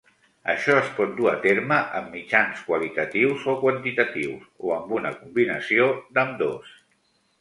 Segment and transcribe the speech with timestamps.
[0.51, 5.91] Això es pot dur a terme amb mitjans qualitatius o quantitatius, o amb una combinació
[6.19, 6.79] d'ambdós.